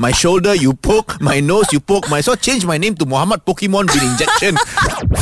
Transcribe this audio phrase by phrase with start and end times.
[0.00, 2.10] My shoulder you poke, my nose you poke.
[2.10, 4.58] My so change my name to Muhammad Pokemon with injection.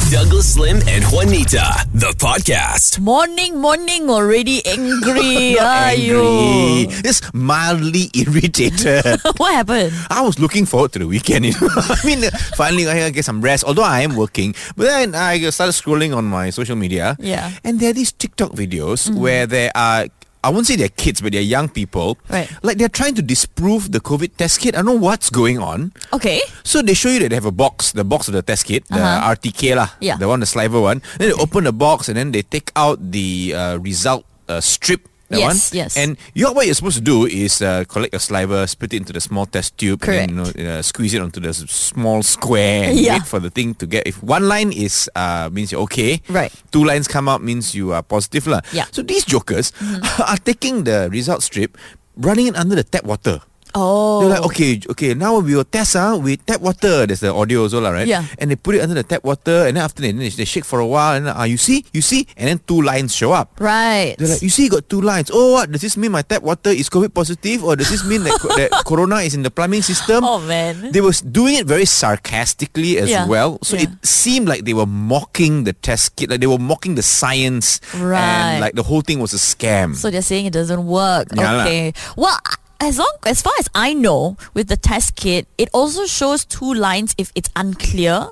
[0.08, 2.98] Douglas Lim and Juanita, the podcast.
[2.98, 5.56] Morning, morning, already angry.
[5.60, 6.88] Not Ayo.
[6.88, 9.20] angry, just mildly irritated.
[9.36, 9.92] what happened?
[10.08, 11.44] I was looking forward to the weekend.
[11.44, 11.68] You know?
[11.68, 13.64] I mean, finally I get some rest.
[13.64, 17.18] Although I am working, but then I started scrolling on my social media.
[17.20, 17.52] Yeah.
[17.62, 19.20] And there are these TikTok videos mm-hmm.
[19.20, 20.08] where there are.
[20.44, 22.18] I won't say they're kids, but they're young people.
[22.28, 22.50] Right.
[22.62, 24.74] Like they're trying to disprove the COVID test kit.
[24.74, 25.92] I don't know what's going on.
[26.12, 26.42] Okay.
[26.64, 28.82] So they show you that they have a box, the box of the test kit,
[28.90, 29.30] the Uh-huh.
[29.38, 30.16] RTK lah, Yeah.
[30.18, 30.98] the one, the saliva one.
[31.18, 35.06] Then they open the box and then they take out the uh, result uh, strip.
[35.32, 35.76] That Yes, one.
[35.80, 35.96] yes.
[35.96, 39.12] And you what you're supposed to do is uh, collect your saliva, spit it into
[39.16, 40.28] the small test tube, Correct.
[40.28, 43.16] and you know, uh, squeeze it onto the small square, and Yeah.
[43.16, 44.04] wait for the thing to get.
[44.06, 46.52] If one line is uh, means you're okay, Right.
[46.70, 48.60] Two lines come out means you are positive lah.
[48.76, 48.84] Yeah.
[48.84, 48.92] Mm-hmm.
[48.92, 49.72] So these jokers
[50.20, 51.80] are taking the result strip,
[52.20, 53.40] running it under the tap water.
[53.74, 54.20] Oh.
[54.20, 57.06] They're like, okay, okay, now we will test uh, with tap water.
[57.06, 58.06] There's the audio also, lah, right?
[58.06, 58.24] Yeah.
[58.38, 60.80] And they put it under the tap water, and then after they, they shake for
[60.80, 63.56] a while, and uh, you see, you see, and then two lines show up.
[63.58, 64.14] Right.
[64.18, 65.30] They're like, you see, you got two lines.
[65.32, 65.70] Oh, what?
[65.72, 68.70] Does this mean my tap water is COVID positive, or does this mean that, that
[68.86, 70.24] corona is in the plumbing system?
[70.24, 70.92] oh man.
[70.92, 73.26] They were doing it very sarcastically as Yeah.
[73.26, 73.84] well, so Yeah.
[73.84, 77.80] it seemed like they were mocking the test kit, like they were mocking the science,
[77.96, 78.20] Right.
[78.20, 79.94] and like the whole thing was a scam.
[79.96, 81.28] So they're saying it doesn't work.
[81.34, 81.92] Yeah okay.
[82.16, 82.36] Well,
[82.82, 86.74] as long as far as I know, with the test kit, it also shows two
[86.74, 88.26] lines if it's unclear.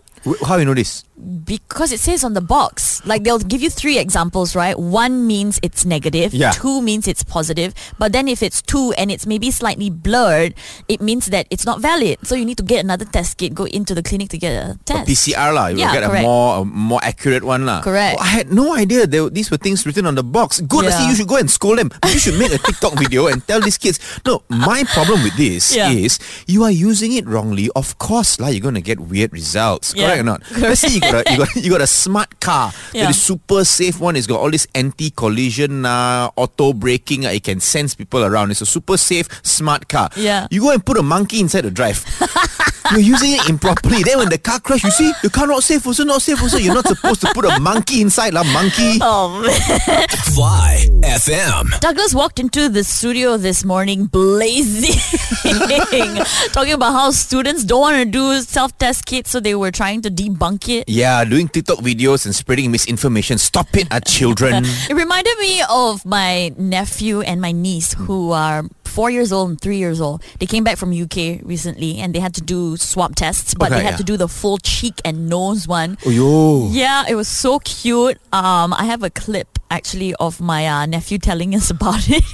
[0.44, 1.04] How you know this?
[1.20, 4.78] Because it says on the box, like they'll give you three examples, right?
[4.78, 6.50] One means it's negative, Yeah.
[6.52, 10.54] two means it's positive, but then if it's two and it's maybe slightly blurred,
[10.88, 12.18] it means that it's not valid.
[12.24, 14.78] So you need to get another test kit, go into the clinic to get a
[14.84, 15.08] test.
[15.08, 15.66] PCR lah.
[15.68, 16.24] You Yeah, get correct.
[16.24, 17.82] a more a more accurate one lah.
[17.82, 18.16] Correct.
[18.18, 20.60] Oh, I had no idea there, these were things written on the box.
[20.64, 20.86] Good.
[20.86, 21.90] I see you should go and scold them.
[22.08, 24.00] You should make a TikTok video and tell these kids.
[24.24, 25.90] No, my problem with this Yeah.
[25.92, 27.68] is you are using it wrongly.
[27.76, 29.92] Of course, lah, you're gonna get weird results.
[29.94, 30.14] Yeah.
[30.16, 30.40] Correct or not?
[30.58, 32.72] Let's say you got a you got you got a smart car.
[32.92, 33.04] Yeah.
[33.04, 34.16] That is super safe one.
[34.16, 37.26] It's got all this anti-collision, uh, auto braking.
[37.26, 38.50] Uh, it can sense people around.
[38.50, 40.10] It's a super safe smart car.
[40.16, 40.46] Yeah.
[40.50, 42.04] You go and put a monkey inside the drive.
[42.90, 44.02] You're using it improperly.
[44.02, 45.86] Then when the car crash, you see the car not safe.
[45.86, 46.42] Also not safe.
[46.42, 48.42] Also, you're not supposed to put a monkey inside, lah.
[48.42, 48.98] Monkey.
[49.00, 50.08] Oh man.
[50.34, 51.78] Fly FM.
[51.80, 54.96] Douglas walked into the studio this morning blazing,
[56.52, 60.10] talking about how students don't want to do self-test kits, so they were trying to
[60.10, 60.88] debunk it.
[60.88, 63.38] Yeah, doing TikTok videos and spreading misinformation.
[63.38, 64.64] Stop it, our children.
[64.90, 69.60] It reminded me of my nephew and my niece who are four years old and
[69.60, 70.22] three years old.
[70.40, 73.78] They came back from UK recently and they had to do swab tests, but Okay,
[73.78, 74.02] they had yeah.
[74.02, 75.96] to do the full cheek and nose one.
[76.06, 76.68] oh yo.
[76.72, 78.18] Yeah, it was so cute.
[78.32, 82.24] Um, I have a clip actually of my uh, nephew telling us about it.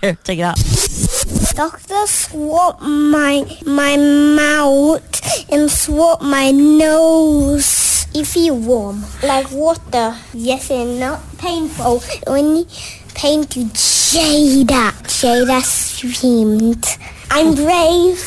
[0.00, 0.56] Here, check it out.
[1.54, 5.04] Doctor swab my my mouth
[5.52, 7.89] and swab my nose.
[8.12, 10.16] You feel warm, like water.
[10.34, 12.02] Yes, and not painful.
[12.26, 12.66] Only
[13.14, 14.90] pain to Jada.
[15.06, 16.84] Jada screamed.
[17.30, 18.18] I'm brave.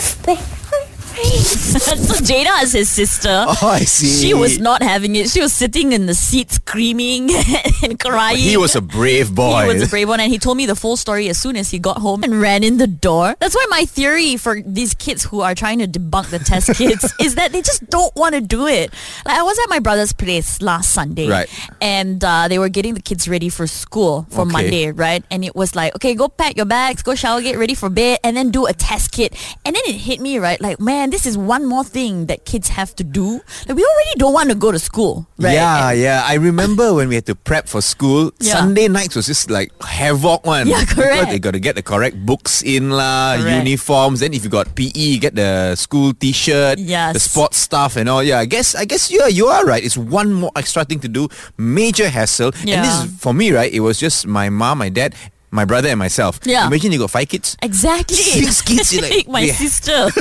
[1.24, 3.46] so Jada is his sister.
[3.48, 4.08] Oh, I see.
[4.28, 5.30] She was not having it.
[5.30, 7.30] She was sitting in the seat screaming
[7.84, 8.38] and crying.
[8.38, 9.62] He was a brave boy.
[9.62, 11.70] He was a brave one, and he told me the full story as soon as
[11.72, 13.36] he got home and ran in the door.
[13.40, 17.14] That's why my theory for these kids who are trying to debunk the test kids
[17.20, 18.92] is that they just don't want to do it.
[19.26, 21.50] Like I was at my brother's place last Sunday, Right.
[21.82, 24.52] And uh, they were getting the kids ready for school for Okay.
[24.52, 25.24] Monday, right?
[25.32, 28.20] And it was like, okay, go pack your bags, go shower, get ready for bed,
[28.24, 29.34] and then do a test kit.
[29.66, 32.70] And then it hit me right, like, man, this is one more thing that kids
[32.70, 33.42] have to do.
[33.68, 35.54] Like we already don't want to go to school, right?
[35.54, 36.24] Yeah, And- yeah.
[36.26, 38.32] I remember when we had to prep for school.
[38.40, 38.54] Yeah.
[38.54, 40.68] Sunday nights was just like havoc one.
[40.68, 40.96] Yeah, correct.
[41.20, 43.66] Because they got to get the correct books in lah, Correct.
[43.66, 44.20] uniforms.
[44.22, 47.14] Then if you got PE, get the school T-shirt, Yes.
[47.14, 48.22] the sports stuff and all.
[48.24, 49.84] Yeah, I guess I guess yeah, you are right.
[49.84, 51.28] It's one more extra thing to do.
[51.58, 52.52] Major hassle.
[52.64, 52.76] Yeah.
[52.78, 53.72] And this is for me, right?
[53.72, 55.16] It was just my mom, my dad,
[55.54, 56.40] my brother, and myself.
[56.44, 56.66] Yeah.
[56.68, 57.56] Imagine you got five kids.
[57.62, 58.18] Exactly.
[58.42, 59.54] Six kids, like, my yeah.
[59.54, 60.10] sister.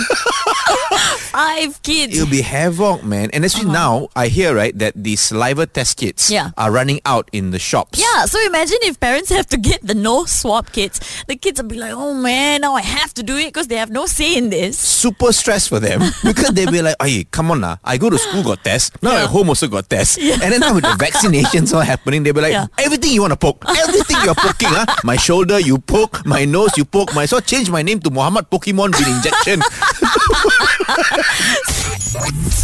[1.33, 2.15] Five kids.
[2.17, 3.31] It'll be havoc, man.
[3.33, 6.35] And actually now I hear right that the saliva test kits Uh-huh.
[6.35, 6.51] Yeah.
[6.63, 7.99] are running out in the shops.
[7.99, 11.01] yeah, so imagine if parents have to get the no swap kits.
[11.27, 13.77] The kids will be like, oh man, now I have to do it because they
[13.77, 14.79] have no say in this.
[14.79, 17.79] super stress for them because they'll be like, hey, come on now.
[17.85, 18.91] I go to school, got tests.
[19.03, 19.25] Now Yeah.
[19.25, 20.19] at home also got tests.
[20.19, 20.35] Yeah.
[20.43, 22.67] And then now with the vaccinations all happening, they'll be like, Yeah.
[22.79, 23.65] everything you want to poke.
[23.69, 24.69] Everything you're poking.
[24.69, 24.87] Huh?
[25.05, 26.27] My shoulder you poke.
[26.27, 27.15] My nose you poke.
[27.15, 29.63] My so change my name to Muhammad Pokemon with injection.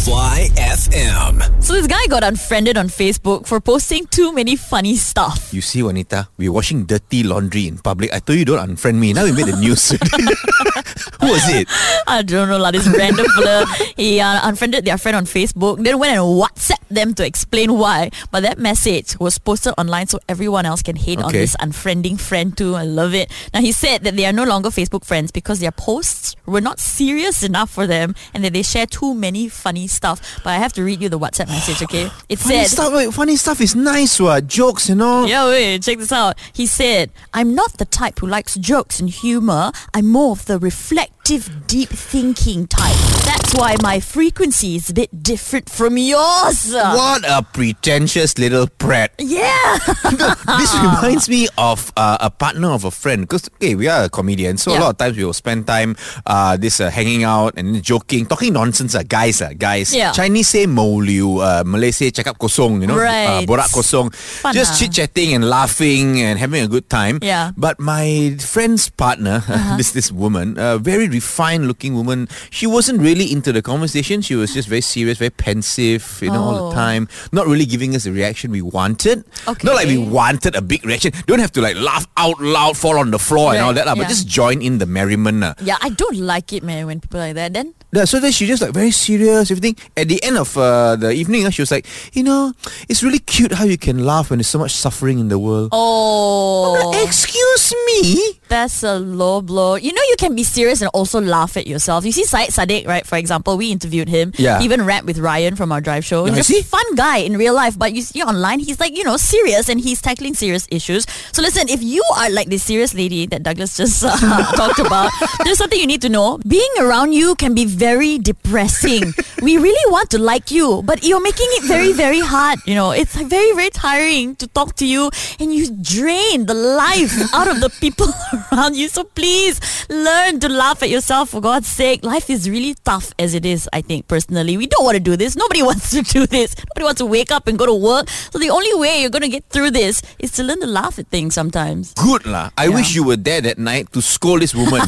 [0.05, 1.63] Fly FM.
[1.63, 5.53] So this guy got unfriended on Facebook for posting too many funny stuff.
[5.53, 8.13] You see, Juanita, we're washing dirty laundry in public.
[8.13, 9.13] I told you don't unfriend me.
[9.13, 9.89] Now we made the news.
[11.21, 11.67] Who was it?
[12.07, 13.65] I don't know, like this random fella.
[13.97, 18.09] He uh, unfriended their friend on Facebook, then went and WhatsApp them to explain why.
[18.31, 22.55] But that message was posted online so everyone else can hate on this unfriending friend
[22.55, 22.75] too.
[22.75, 23.31] I love it.
[23.53, 26.79] Now he said that they are no longer Facebook friends because their posts were not
[26.79, 30.41] serious enough for them and that they share too many funny stuff.
[30.43, 32.09] But I have to read you the WhatsApp message, okay?
[32.29, 34.47] It Funny said stuff, wait, funny stuff is nice, what?
[34.47, 35.25] Jokes, you know?
[35.25, 36.37] Yeah, wait, check this out.
[36.53, 39.71] He said, I'm not the type who likes jokes and humor.
[39.93, 43.18] I'm more of the reflective, deep thinking type.
[43.29, 46.73] That's why my frequency is a bit different from yours.
[46.73, 49.13] What a pretentious little prat.
[49.21, 49.77] Yeah.
[50.57, 54.09] this reminds me of uh, a partner of a friend because okay, we are a
[54.09, 55.95] comedian, so a lot of times we will spend time
[56.25, 58.95] uh, this uh, hanging out and joking, talking nonsense.
[58.95, 59.93] Uh, guys, uh, guys.
[59.93, 60.11] Yeah.
[60.11, 62.81] Chinese say mo liu, uh, Malay say cakap kosong.
[62.81, 63.29] You know, Right.
[63.29, 64.09] uh, borak kosong.
[64.15, 67.19] Fun, Just chit chatting and laughing and having a good time.
[67.21, 67.51] Yeah.
[67.55, 69.43] But my friend's partner,
[69.77, 74.21] this this woman, a very refined looking woman, she wasn't really into the conversation.
[74.21, 76.69] She was just very serious, very pensive, you know, all Oh.
[76.69, 79.23] the time, not really giving us the reaction we wanted.
[79.47, 79.65] Okay.
[79.67, 81.11] Not like we wanted a big reaction.
[81.27, 83.95] Don't have to like laugh out loud, fall on the floor and all that, lah,
[83.95, 85.39] but just join in the merriment.
[85.41, 85.53] lah.
[85.61, 87.53] yeah, I don't like it, man, when people like that.
[87.53, 89.75] Then Yeah, so then she just like very serious, everything.
[89.97, 92.53] At the end of uh, the evening, uh, she was like, you know,
[92.87, 95.69] it's really cute how you can laugh when there's so much suffering in the world.
[95.71, 98.39] Oh, Excuse me?
[98.49, 99.75] that's a low blow.
[99.75, 102.03] You know, you can be serious and also laugh at yourself.
[102.03, 103.05] You see Syed Saddiq, right?
[103.05, 104.33] For example, we interviewed him.
[104.37, 104.57] Yeah.
[104.59, 106.25] He even rapped with Ryan from our drive show.
[106.25, 109.17] He's a fun guy in real life, but you see online, he's like, you know,
[109.17, 111.05] serious and he's tackling serious issues.
[111.31, 115.11] So listen, if you are like this serious lady that Douglas just uh, talked about,
[115.43, 116.39] there's something you need to know.
[116.47, 119.13] Being around you can be very depressing.
[119.41, 122.59] we really want to like you, but you're making it very, very hard.
[122.65, 125.09] You know, it's very, very tiring to talk to you
[125.39, 128.07] and you drain the life out of the people
[128.51, 128.87] around you.
[128.89, 129.59] So please
[129.89, 132.03] learn to laugh at yourself for God's sake.
[132.03, 134.57] Life is really tough as it is, I think, personally.
[134.57, 135.35] We don't want to do this.
[135.35, 136.55] Nobody wants to do this.
[136.75, 138.09] Nobody wants to wake up and go to work.
[138.09, 140.99] So the only way you're going to get through this is to learn to laugh
[140.99, 141.93] at things sometimes.
[141.95, 142.51] Good lah.
[142.57, 142.75] I Yeah.
[142.75, 144.83] wish you were there that night to scold this woman.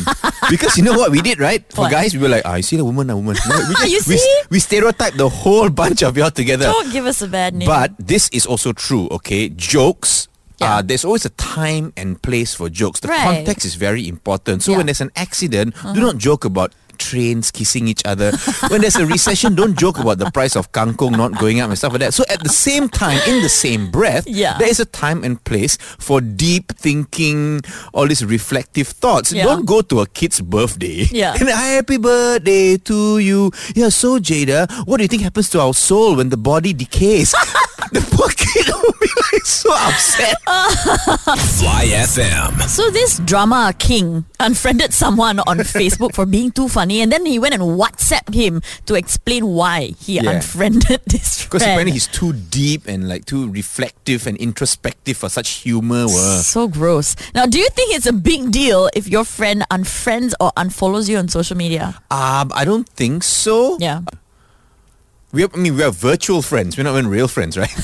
[0.49, 1.63] because you know what we did, right?
[1.71, 1.91] For What?
[1.91, 3.37] guys, we were like, ah, you see the woman, a woman.
[3.45, 4.37] No, we, You we, see?
[4.49, 6.65] we stereotype the whole bunch of y'all together.
[6.65, 7.69] Don't give us a bad name.
[7.69, 9.49] But this is also true, okay?
[9.53, 10.27] Jokes.
[10.57, 10.77] Yeah.
[10.77, 12.99] Uh, there's always a time and place for jokes.
[13.01, 13.25] The Right.
[13.45, 14.61] context is very important.
[14.61, 14.73] So Yeah.
[14.73, 14.79] Uh-huh.
[14.79, 18.31] when there's an accident, do not joke about trains kissing each other.
[18.69, 21.77] when there's a recession, don't joke about the price of kangkong not going up and
[21.77, 22.13] stuff like that.
[22.13, 24.57] So at the same time, in the same breath, Yeah.
[24.57, 27.61] there is a time and place for deep thinking,
[27.93, 29.31] all these reflective thoughts.
[29.31, 29.45] Yeah.
[29.45, 31.07] Don't go to a kid's birthday.
[31.11, 31.33] Yeah.
[31.39, 33.51] And happy birthday to you.
[33.75, 37.31] Yeah, so Jada, what do you think happens to our soul when the body decays?
[37.91, 40.35] the poor kid will be like so upset.
[41.59, 42.61] Fly FM.
[42.67, 47.39] So this drama king unfriended someone on Facebook for being too funny, and then he
[47.39, 50.31] went and WhatsApped him to explain why he Yeah.
[50.31, 55.63] unfriended this Because apparently he's too deep and like too reflective and introspective for such
[55.63, 56.07] humor.
[56.09, 57.15] so gross.
[57.33, 61.15] Now, do you think it's a big deal if your friend unfriends or unfollows you
[61.17, 62.01] on social media?
[62.11, 63.77] Um, I don't think so.
[63.79, 64.01] Yeah.
[65.31, 66.75] We are, I mean, we are virtual friends.
[66.75, 67.71] We're not even real friends, right?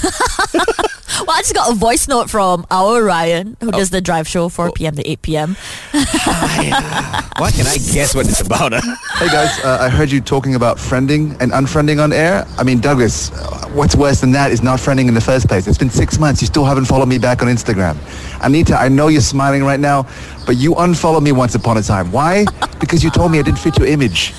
[1.26, 4.50] Well, I just got a voice note from our Ryan, who does the drive show
[4.50, 4.96] 4 p.m.
[4.96, 5.56] to 8 p.m.
[5.92, 8.72] Why can I guess what it's about?
[8.74, 8.96] huh?
[9.18, 12.46] Hey guys, uh, I heard you talking about friending and unfriending on air.
[12.58, 15.68] I mean, Douglas, uh, what's worse than that is not friending in the first place.
[15.68, 16.42] It's been six months.
[16.42, 17.98] You still haven't followed me back on Instagram.
[18.44, 20.08] Anita, I know you're smiling right now,
[20.46, 22.12] but you unfollowed me once upon a time.
[22.12, 22.46] Why?
[22.80, 24.34] Because you told me I didn't fit your image.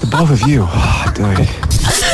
[0.00, 0.66] the both of you.
[0.72, 1.48] Oh, dude.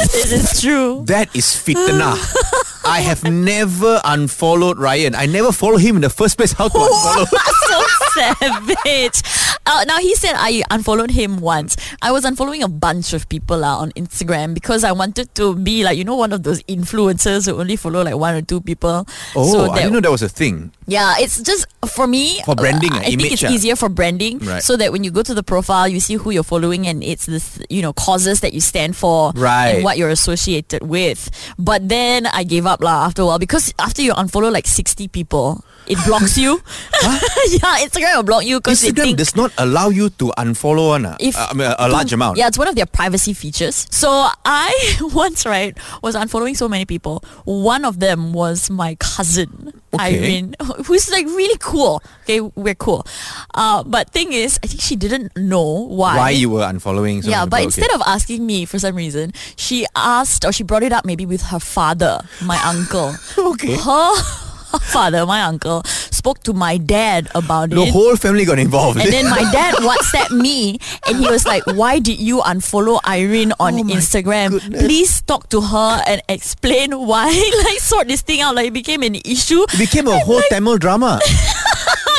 [0.06, 1.02] This is true.
[1.06, 2.16] That is fitnah.
[2.86, 5.14] I have never unfollowed Ryan.
[5.14, 6.52] I never follow him in the first place.
[6.52, 7.26] How to unfollow?
[7.68, 7.82] so
[8.14, 9.22] savage.
[9.66, 11.76] Uh, now he said I unfollowed him once.
[12.00, 15.82] I was unfollowing a bunch of people uh, on Instagram because I wanted to be
[15.82, 19.06] like you know one of those influencers who only follow like one or two people.
[19.34, 20.72] Oh, so I didn't know that was a thing.
[20.86, 24.38] Yeah, it's just for me For branding, uh, uh, I think it's easier for branding,
[24.38, 24.62] Right.
[24.62, 27.26] so that when you go to the profile, you see who you're following and it's
[27.26, 29.76] this you know causes that you stand for Right.
[29.76, 31.30] and what you're associated with.
[31.58, 35.08] But then I gave up lah after a while because after you unfollow like 60
[35.08, 36.60] people, it blocks you.
[37.48, 41.06] yeah, Instagram will block you because Instagram think does not allow you to unfollow one,
[41.06, 42.38] uh, if uh, I mean, a, a large amount.
[42.38, 43.86] Yeah, it's one of their privacy features.
[43.90, 44.08] So
[44.44, 47.22] I once right was unfollowing so many people.
[47.44, 49.72] One of them was my cousin.
[49.94, 50.18] Okay.
[50.18, 52.02] Irene, who's like really cool.
[52.24, 53.06] Okay, we're cool.
[53.54, 56.16] Uh, but thing is, I think she didn't know why.
[56.16, 57.22] Why you were unfollowing?
[57.22, 60.64] some yeah, but people, instead of asking me for some reason, she asked or she
[60.64, 63.14] brought it up maybe with her father, my uncle.
[63.38, 63.76] Okay.
[63.76, 64.45] Her
[64.82, 67.86] father, my uncle, spoke to my dad about the it.
[67.86, 69.00] The whole family got involved.
[69.00, 73.52] And then my dad WhatsApp me and he was like, Why did you unfollow Irene
[73.60, 74.50] on Oh Instagram?
[74.50, 74.82] goodness.
[74.82, 77.26] Please talk to her and explain why.
[77.64, 78.54] like sort this thing out.
[78.54, 79.62] Like it became an issue.
[79.62, 81.20] it became a whole Tamil drama.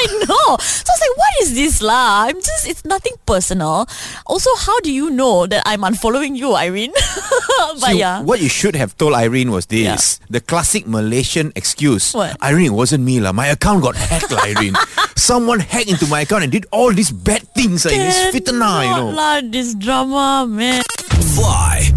[0.08, 0.48] I know.
[0.64, 2.28] So I was like, what is this lah?
[2.32, 3.88] I'm just it's nothing personal.
[4.26, 6.94] Also, how do you know that I'm unfollowing you, Irene?
[7.80, 8.22] but See, yeah.
[8.24, 9.84] What you should have told Irene was this.
[9.84, 10.40] Yeah.
[10.40, 12.14] The classic Malaysian excuse.
[12.14, 12.40] What?
[12.42, 13.34] Irene, it wasn't me lah.
[13.34, 14.76] My account got hacked lah, Irene.
[15.18, 17.84] Someone hacked into my account and did all these bad things.
[17.86, 19.12] Like this fitna, you know.
[19.12, 20.84] Cannot lah, this drama, man.
[21.36, 21.97] Fly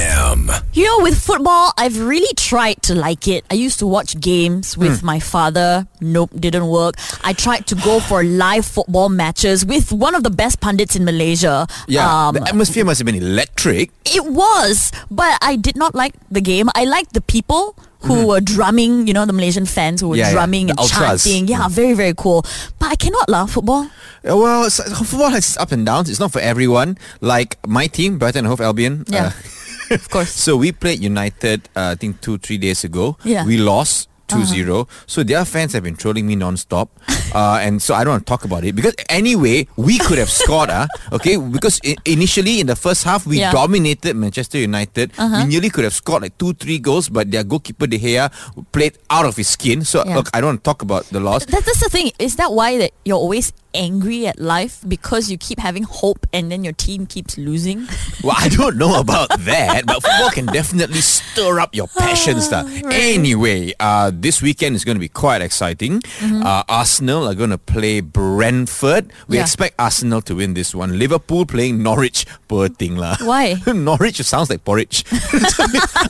[0.00, 0.52] FM.
[0.74, 3.44] You know, with football, I've really tried to like it.
[3.50, 5.06] I used to watch games with Hmm.
[5.06, 5.86] my father.
[6.00, 6.96] Nope, didn't work.
[7.24, 11.04] I tried to go for live football matches with one of the best pundits in
[11.04, 11.66] Malaysia.
[11.88, 13.90] Yeah, Um, the atmosphere must have been electric.
[14.04, 16.68] it was, but I did not like the game.
[16.74, 17.74] I liked the people
[18.06, 20.16] who were drumming, you know, the Malaysian fans who were.
[20.16, 21.24] Yeah, yeah, drumming the and ultras.
[21.24, 21.48] chanting.
[21.48, 22.44] Yeah, very, very cool.
[22.78, 23.88] But I cannot love football.
[24.22, 26.08] Well, football has its up and downs.
[26.08, 26.98] It's not for everyone.
[27.20, 29.04] Like my team, Brighton and Hove Albion.
[29.08, 29.26] Yeah.
[29.26, 29.30] uh,
[29.90, 30.30] Of course.
[30.32, 33.16] So we played United, uh, I think two, three days ago.
[33.24, 33.40] Yeah.
[33.40, 33.48] Uh-huh.
[33.48, 34.88] We lost 2-0.
[35.06, 36.90] So their fans have been trolling me non-stop.
[37.34, 38.74] uh, and so I don't want to talk about it.
[38.74, 40.68] Because anyway, we could have scored.
[40.68, 43.50] Uh, okay, because I- initially in the first half, we Yeah.
[43.54, 43.62] Uh-huh.
[43.66, 45.12] dominated Manchester United.
[45.16, 47.08] We nearly could have scored like two, three goals.
[47.08, 48.32] But their goalkeeper, De Gea,
[48.72, 49.84] played out of his skin.
[49.84, 50.16] So Yeah.
[50.16, 51.46] look, I don't want to talk about the loss.
[51.46, 52.10] That, that's the thing.
[52.18, 56.48] Is that why that you're always angry at life because you keep having hope and
[56.50, 57.84] then your team keeps losing?
[58.24, 62.50] Well, I don't know about that, but football can definitely stir up your passions.
[62.54, 62.64] lah.
[62.90, 66.02] Anyway, uh, this weekend is going to be quite exciting.
[66.24, 69.12] Uh, Arsenal are going to play Brentford.
[69.28, 69.42] We Yeah.
[69.46, 70.98] expect Arsenal to win this one.
[70.98, 72.26] Liverpool playing Norwich.
[72.48, 73.14] Poor thing lah.
[73.22, 73.62] Why?
[73.70, 75.04] Norwich sounds like porridge.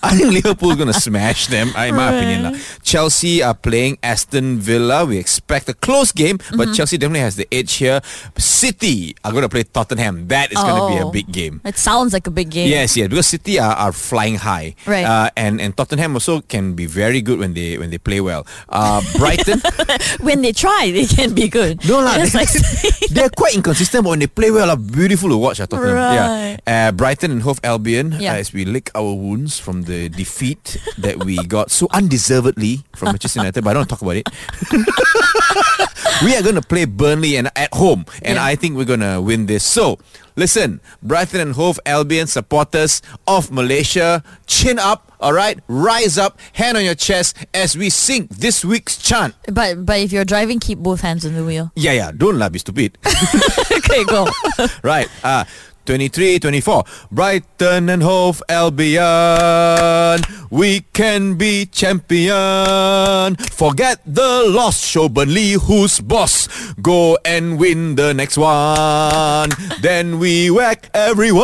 [0.01, 2.41] I think Liverpool is going to smash them, uh, in my opinion.
[2.49, 2.53] lah.
[2.83, 5.05] Chelsea are playing Aston Villa.
[5.05, 8.01] We expect a close game, but Chelsea definitely has the edge here.
[8.37, 10.29] City are going to play Tottenham.
[10.29, 11.11] That is going to be a Oh.
[11.11, 11.61] big game.
[11.65, 12.69] It sounds like a big game.
[12.69, 15.05] Yes, yes, because City are, are flying high, Right.
[15.05, 18.47] Uh, and and Tottenham also can be very good when they when they play well.
[18.69, 19.61] Uh, Brighton,
[20.27, 21.85] When they try, they can be good.
[21.89, 22.49] no lah, It's like
[23.15, 25.61] they're quite inconsistent, but when they play well, are beautiful to watch.
[25.61, 26.59] Uh, Tottenham, Right.
[26.67, 26.89] yeah.
[26.89, 28.35] Uh, Brighton and Hove Albion, Yeah.
[28.41, 33.41] as we lick our wounds from the defeat that we got so undeservedly from Manchester
[33.41, 34.27] United, but I don't talk about it.
[36.25, 38.45] we are going to play Burnley and at home, and Yeah.
[38.45, 39.65] I think we're going to win this.
[39.65, 39.99] So,
[40.37, 45.59] listen, Brighton and Hove Albion supporters of Malaysia, chin up, all right?
[45.69, 49.35] Rise up, hand on your chest as we sing this week's chant.
[49.53, 51.71] But but if you're driving, keep both hands on the wheel.
[51.77, 52.99] Yeah, yeah, don't la be stupid.
[53.73, 54.29] okay, go.
[54.83, 55.09] right.
[55.23, 55.45] Uh
[55.86, 56.84] 23, 24.
[57.12, 60.22] Brighton and Hove Albion.
[60.52, 63.36] We can be champion.
[63.36, 64.80] Forget the loss.
[64.86, 66.48] Show Burnley who's boss.
[66.82, 69.50] Go and win the next one.
[69.82, 71.42] then we whack everyone.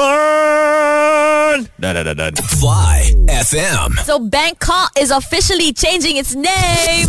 [1.80, 2.30] Da, da, da, da.
[2.62, 3.98] Fly FM.
[4.06, 7.08] so Bangkok is officially changing its name.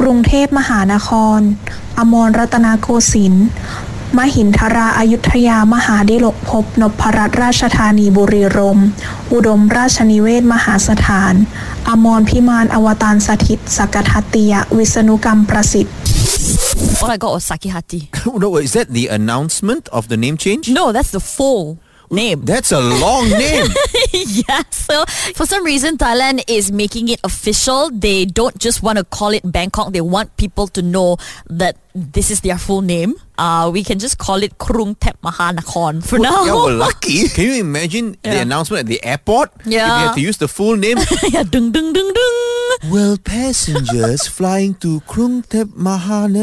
[0.00, 1.40] กรุงเทพมหานคร
[1.98, 3.48] อมรรัตนโกสินทร์
[4.17, 8.87] มหินทราอายุทยามหาดิลกภพนพรัตนราชธานีบุรีรมย์
[9.33, 11.33] อุดมราชนิเวศมหาสถาน
[11.89, 15.95] อมรพิมานอวตารสถิตสักทัตติยะวิษณุกรรมประสิทธิ์
[17.01, 18.01] All I got was Sakihati.
[18.43, 20.69] no, is that the announcement of the name change?
[20.69, 21.79] No, that's the full
[22.11, 22.41] name.
[22.45, 23.67] That's a long name.
[24.13, 27.89] yeah, so for some reason, Thailand is making it official.
[27.91, 29.93] They don't just want to call it Bangkok.
[29.93, 31.17] They want people to know
[31.49, 33.15] that this is their full name.
[33.37, 36.45] Uh, we can just call it Krung Thep Mahanakhon for now.
[36.45, 37.27] yeah, well, lucky.
[37.29, 39.51] Can you imagine the announcement at the airport?
[39.65, 39.65] Yeah.
[39.65, 39.99] If you Yeah.
[40.07, 40.97] had to use the full name.
[41.31, 42.35] yeah, dung dung dung dung.
[42.91, 46.27] Well, passengers flying to Krung Thep Maha.
[46.27, 46.37] By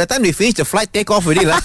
[0.00, 1.46] the time they finish the flight, take off already.
[1.46, 1.60] lah.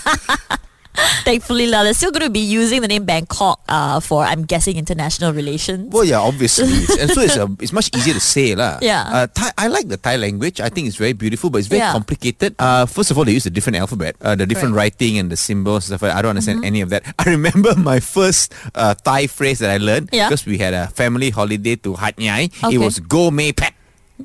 [1.24, 4.78] Thankfully, lah, they're still going to be using the name Bangkok uh, for, I'm guessing,
[4.78, 5.92] international relations.
[5.92, 6.66] well, yeah, obviously.
[7.00, 8.56] And so it's, a, it's much easier to say.
[8.56, 8.80] lah.
[8.82, 9.04] Yeah.
[9.06, 10.60] Uh, Thai, I like the Thai language.
[10.62, 11.92] I think it's very beautiful, but it's very Yeah.
[11.92, 12.56] complicated.
[12.58, 14.94] Uh, first of all, they use a different alphabet, uh, the different Right.
[14.96, 16.02] writing and the symbols and stuff.
[16.08, 16.16] like.
[16.18, 17.04] I don't understand any of that.
[17.20, 20.30] I remember my first uh, Thai phrase that I learned Yeah.
[20.30, 22.50] because we had a family holiday to Hat Yai.
[22.64, 22.76] Okay.
[22.76, 23.74] It was Go Mei Pet.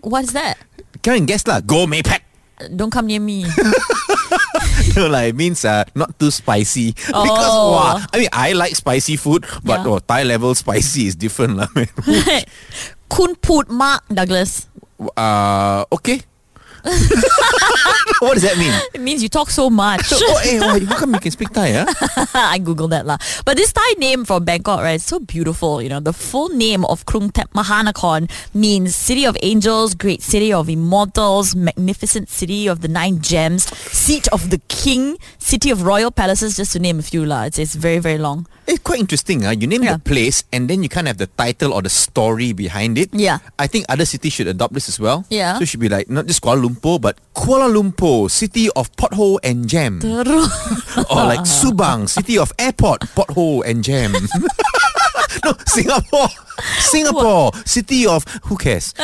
[0.01, 0.57] What's that?
[1.03, 1.61] Can you guess lah?
[1.61, 2.23] Go Mei Pet.
[2.77, 3.43] Don't come near me.
[4.97, 6.95] you know like means uh, not too spicy.
[7.13, 7.25] Oh.
[7.25, 9.89] Because wow, I mean I like spicy food, but yeah.
[9.89, 11.69] oh, Thai level spicy is different lah.
[11.75, 11.89] Man.
[13.13, 14.69] Kun put Mark Douglas.
[15.17, 16.25] Uh, okay.
[18.19, 18.73] what does that mean?
[18.93, 20.03] It means you talk so much.
[20.13, 21.73] oh, eh, hey, oh, how come you can speak Thai?
[21.73, 21.87] Huh?
[22.35, 23.19] I googled that lah.
[23.45, 24.95] But this Thai name for Bangkok, right?
[24.95, 25.81] It's so beautiful.
[25.81, 30.53] You know, the full name of Krung Thep Mahanakhon means City of Angels, Great City
[30.53, 36.11] of Immortals, Magnificent City of the Nine Gems, Seat of the King, City of Royal
[36.11, 37.45] Palaces, just to name a few lah.
[37.45, 38.47] It's, it's very very long.
[38.67, 39.43] It's quite interesting.
[39.43, 39.51] Huh?
[39.59, 39.95] You name Yeah.
[39.95, 43.11] the place and then you kind of have the title or the story behind it.
[43.13, 43.39] Yeah.
[43.59, 45.25] I think other cities should adopt this as well.
[45.31, 45.59] Yeah.
[45.59, 49.39] So it should be like not just Kuala Lumpur, but Kuala Lumpur, city of pothole
[49.43, 50.01] and jam.
[50.05, 54.15] or like Subang, city of airport, pothole and jam.
[55.45, 56.29] no, Singapore.
[56.79, 58.93] Singapore, city of who cares?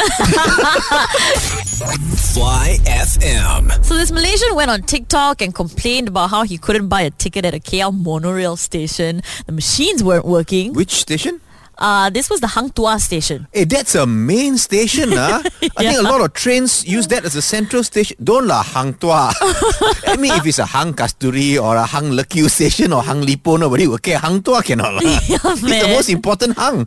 [2.29, 3.85] Fly FM.
[3.85, 7.45] So this Malaysian went on TikTok and complained about how he couldn't buy a ticket
[7.45, 9.23] at a KL monorail station.
[9.47, 10.73] The machines weren't working.
[10.75, 11.41] Which station?
[11.79, 13.47] Uh, this was the Hang Tuah station.
[13.53, 15.39] Hey, that's a main station, ah.
[15.79, 18.19] I think a lot of trains use that as a central station.
[18.19, 19.31] Don't lah Hang Tuah.
[20.11, 23.37] I mean, if it's a Hang Kasturi or a Hang Lekiu station or Hang Li
[23.37, 24.19] Po, nobody will care.
[24.19, 25.03] Hang Tuah cannot lah.
[25.07, 26.83] it's the most important Hang.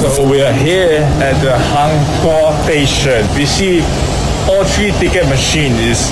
[0.00, 3.20] So we are here at the Hang Tuah station.
[3.36, 3.84] We see
[4.48, 6.08] all three ticket machine is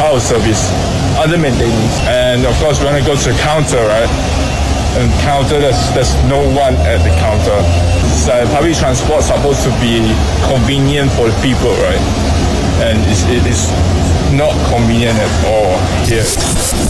[0.00, 0.72] out of service,
[1.20, 2.00] under maintenance.
[2.08, 4.08] And of course, when I go to the counter, right?
[4.98, 5.08] And
[5.58, 7.58] there's, there's no one at the counter.
[8.12, 10.04] So public transport supposed to be
[10.44, 12.02] convenient for the people, right?
[12.84, 13.72] And it's, it is
[14.32, 15.76] not convenient at all
[16.08, 16.24] here.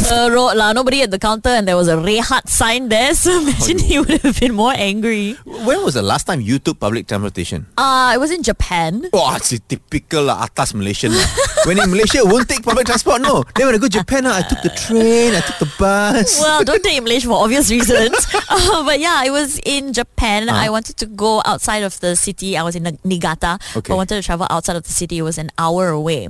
[0.07, 3.15] The road lah, nobody at the counter, and there was a Rehat sign there.
[3.23, 5.35] So imagine he would have been more angry.
[5.45, 7.67] When was the last time you took public transportation?
[7.79, 9.07] Uh, it was in Japan.
[9.13, 11.15] Oh, it's a typical lah, atas Malaysian.
[11.15, 11.27] lah.
[11.67, 13.45] when in Malaysia, won't take public transport, no.
[13.55, 16.41] Then when I go to Japan, ah, I took the train, I took the bus.
[16.41, 18.15] Well, don't take English for obvious reasons.
[18.53, 20.49] Uh, but yeah, it was in Japan.
[20.49, 20.67] Uh-huh.
[20.67, 22.57] I wanted to go outside of the city.
[22.57, 23.59] I was in Niigata.
[23.77, 23.93] Okay.
[23.93, 25.19] I wanted to travel outside of the city.
[25.19, 26.29] It was an hour away.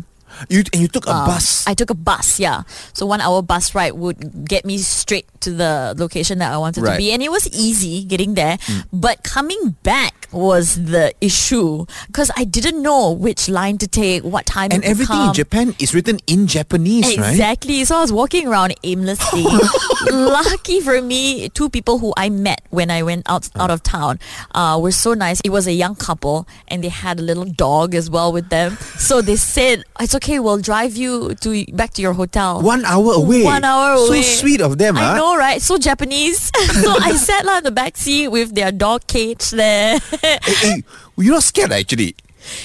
[0.49, 1.67] You, and you took a Um, bus.
[1.67, 2.63] I took a bus, yeah.
[2.95, 6.83] So one hour bus ride would get me straight to the location that I wanted
[6.83, 6.93] Right.
[6.93, 7.13] to be.
[7.13, 8.59] And it was easy getting there.
[8.93, 11.87] But coming back was the issue.
[12.07, 15.29] Because I didn't know which line to take, what time and everything come.
[15.29, 17.31] in Japan is written in Japanese, right?
[17.31, 17.85] Exactly.
[17.85, 19.45] So I was walking around aimlessly.
[20.11, 24.19] Lucky for me, two people who I met when I went out out of town
[24.55, 25.41] uh, were so nice.
[25.45, 28.77] It was a young couple, and they had a little dog as well with them.
[28.99, 30.39] So they said, "It's okay.
[30.39, 33.45] We'll drive you to back to your hotel." One hour away.
[33.45, 34.23] One hour away.
[34.23, 35.17] So sweet of them, I huh?
[35.17, 35.61] know, right?
[35.61, 36.51] So Japanese.
[36.83, 39.99] so I sat lah in the back seat with their dog cage there.
[40.33, 40.83] Hey, hey,
[41.19, 42.15] you're not scared actually.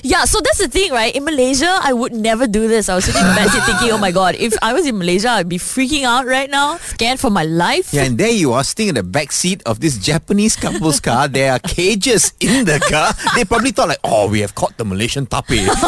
[0.03, 1.13] Yeah, so that's the thing, right?
[1.15, 2.89] In Malaysia, I would never do this.
[2.89, 5.49] I was sitting in backseat thinking, oh my god, if I was in Malaysia, I'd
[5.49, 7.93] be freaking out right now, scared for my life.
[7.93, 11.27] Yeah, and there you are sitting in the back seat of this Japanese couple's car.
[11.37, 13.13] There are cages in the car.
[13.35, 15.49] They probably thought like, oh, we have caught the Malaysian tape.
[15.49, 15.69] Like,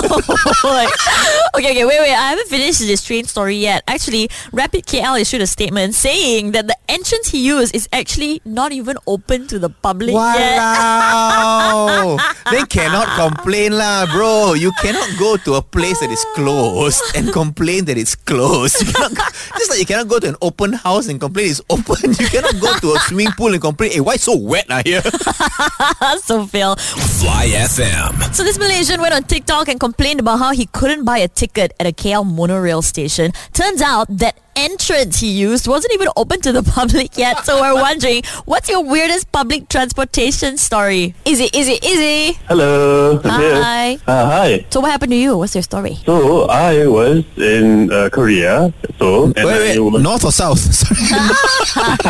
[0.64, 2.14] oh okay, okay, wait, wait.
[2.14, 3.84] I haven't finished this train story yet.
[3.88, 8.72] Actually, Rapid KL issued a statement saying that the entrance he used is actually not
[8.72, 10.58] even open to the public yet.
[10.58, 12.18] Wow!
[12.52, 14.54] then cannot complain lah, bro.
[14.60, 18.84] You cannot go to a place that is closed and complain that it's closed.
[18.84, 19.16] You cannot,
[19.56, 22.12] just like you cannot go to an open house and complain it's open.
[22.20, 25.02] You cannot go to a swimming pool and complain, hey, why so wet out here?
[26.28, 26.76] so Phil.
[27.24, 28.36] Fly FM.
[28.36, 31.72] So this Malaysian went on TikTok and complained about how he couldn't buy a ticket
[31.80, 33.32] at a KL monorail station.
[33.54, 34.36] Turns out that
[34.66, 37.46] entrance he used wasn't even open to the public yet.
[37.46, 41.16] So we're wondering, what's your weirdest public transportation story?
[41.26, 42.38] Easy, easy, easy.
[42.48, 43.20] Hello.
[43.24, 43.90] Hi.
[43.92, 44.02] Yes.
[44.08, 44.66] Uh, hi.
[44.70, 45.38] So what happened to you?
[45.38, 45.96] What's your story?
[46.06, 48.74] So I was in uh, Korea.
[48.98, 50.60] So and wait, wait, was north or south?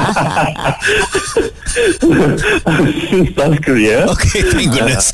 [0.10, 0.54] Sorry.
[3.36, 4.08] South Korea.
[4.10, 5.14] Okay, thank goodness.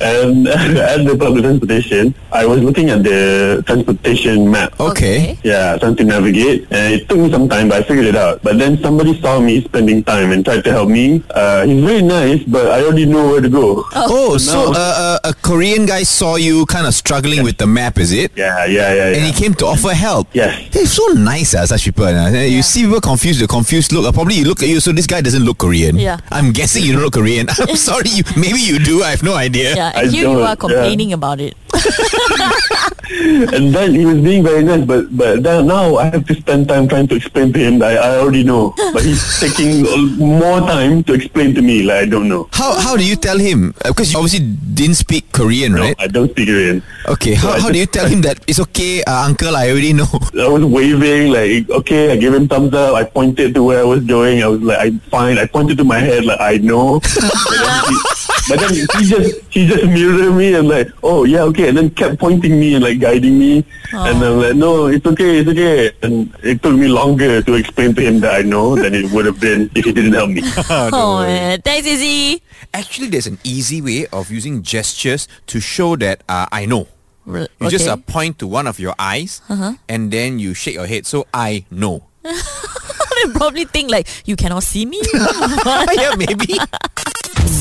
[0.00, 4.78] and at the public transportation, I was looking at the transportation map.
[4.80, 5.38] Okay.
[5.42, 8.42] Yeah, trying to navigate, and it took me some time, but I figured it out.
[8.42, 11.22] But then somebody saw me spending time and tried to help me.
[11.30, 13.84] Uh, he's very nice, but I already know where to go.
[13.94, 14.78] Oh, so No.
[14.78, 18.32] uh, uh, a Korean guy saw you kind of struggling with the map, is it?
[18.36, 19.26] Yeah, yeah, yeah, And yeah.
[19.26, 20.28] he came to offer help.
[20.32, 20.68] Yes.
[20.72, 22.04] They're so nice, uh, such people.
[22.06, 22.30] Uh.
[22.30, 24.04] You see people confused, the confused look.
[24.06, 25.96] Uh, probably you look at you, so this guy doesn't look Korean.
[25.98, 26.18] Yeah.
[26.30, 27.48] I'm guessing you don't look Korean.
[27.58, 29.02] I'm sorry, you, maybe you do.
[29.02, 29.74] I have no idea.
[29.74, 31.54] Yeah, I here you don't, are complaining about it.
[33.54, 36.68] and then he was being very nice, but but then now I have to spend
[36.68, 39.82] time trying to explain to him that I, I already know, but he's taking
[40.18, 42.48] more time to explain to me like I don't know.
[42.52, 43.74] How how do you tell him?
[43.84, 45.96] Because you obviously didn't speak Korean, No, right?
[45.98, 46.82] I don't speak Korean.
[47.08, 47.34] Okay.
[47.34, 49.54] How, I how do you just- tell him that it's okay, uh, uncle?
[49.56, 50.08] I already know.
[50.38, 52.12] I was waving like okay.
[52.12, 52.94] I gave him thumbs up.
[52.94, 54.42] I pointed to where I was going.
[54.42, 55.38] I was like, I'm fine.
[55.38, 57.00] I pointed to my head like I know.
[57.02, 57.30] And
[57.62, 58.00] then he-
[58.48, 61.90] But then he just he just mirrored me and like, oh yeah, okay, and then
[61.90, 65.90] kept pointing me and like guiding me, and I'm like, no, it's okay, it's okay.
[66.02, 69.24] And it took me longer to explain to him that I know than it would
[69.26, 70.42] have been if he didn't help me.
[70.70, 71.62] Oh, man.
[71.62, 72.42] Thanks, Izzy.
[72.74, 76.88] Actually, there's an easy way of using gestures to show that uh, I know.
[77.24, 79.40] Re- You just uh, point to one of your eyes
[79.88, 81.06] and then you shake your head.
[81.06, 82.04] So I know.
[82.22, 85.00] they probably think like, you cannot see me.
[85.14, 86.58] yeah, maybe.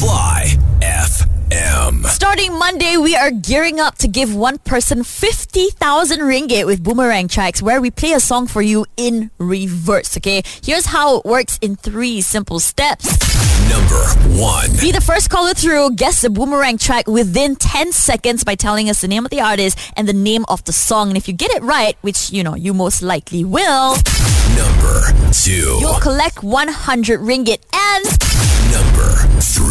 [0.01, 0.57] Fly
[0.91, 2.05] FM.
[2.07, 7.61] Starting Monday, we are gearing up to give one person 50,000 ringgit with Boomerang Tracks,
[7.61, 10.41] where we play a song for you in reverse, okay?
[10.63, 13.05] Here's how it works in three simple steps.
[13.69, 14.03] Number
[14.41, 14.69] one.
[14.81, 18.99] Be the first caller through, guess the Boomerang track within 10 seconds by telling us
[19.01, 21.07] the name of the artist and the name of the song.
[21.09, 23.95] And if you get it right, which, you know, you most likely will,
[24.57, 25.77] Number two.
[25.79, 28.20] you'll collect 100 ringgit and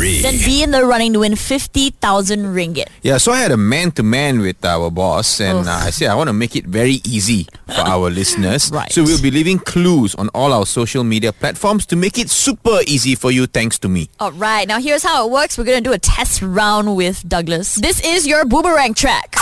[0.01, 0.23] three.
[0.23, 2.89] then be in the running to win 50,000 ringgit.
[3.03, 6.29] Yeah, so I had a man-to-man with our boss and uh, I said I want
[6.29, 8.71] to make it very easy for our listeners.
[8.73, 8.91] Right.
[8.93, 12.79] So we'll be leaving clues on all our social media platforms to make it super
[12.87, 14.09] easy for you thanks to me.
[14.19, 15.59] All right, now here's how it works.
[15.59, 17.75] We're going to do a test round with Douglas.
[17.77, 19.35] This is your boomerang track.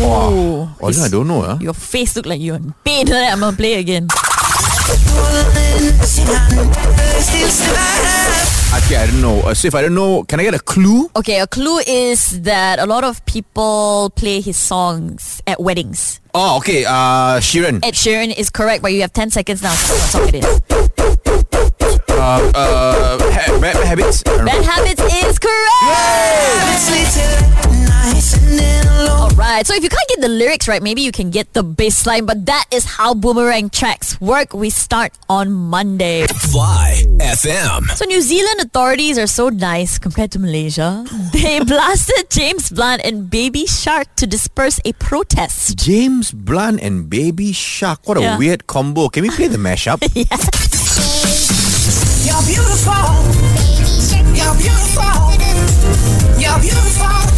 [0.00, 1.42] Oh, Oh, I don't know.
[1.42, 1.58] Huh?
[1.60, 3.10] your face look like you're in pain.
[3.12, 4.08] I'm going to play again.
[8.88, 9.40] Okay, I don't know.
[9.40, 11.10] Uh, so if I don't know, can I get a clue?
[11.14, 16.20] Okay, a clue is that a lot of people play his songs at weddings.
[16.32, 16.84] Oh, okay.
[16.86, 17.84] Uh, Sheeran.
[17.84, 19.74] Ed Sheeran is correct, but you have 10 seconds now.
[19.74, 20.44] So what song it is.
[22.10, 23.18] Uh, uh,
[23.60, 24.22] bad habits.
[24.26, 24.44] I don't know.
[24.46, 25.78] Bad Habits is correct!
[28.98, 32.06] Alright, so if you can't get the lyrics right, maybe you can get the bass
[32.06, 34.52] line, but that is how Boomerang tracks work.
[34.54, 36.26] We start on Monday.
[36.26, 37.88] Fly FM.
[37.96, 41.04] So New Zealand authorities are so nice compared to Malaysia.
[41.32, 45.76] They blasted James Blunt and Baby Shark to disperse a protest.
[45.78, 48.06] James Blunt and Baby Shark.
[48.08, 48.38] What a Yeah.
[48.38, 49.08] weird combo.
[49.08, 50.00] Can we play the mashup?
[52.28, 52.92] You're beautiful.
[54.36, 55.32] You're beautiful.
[56.38, 57.37] You're beautiful.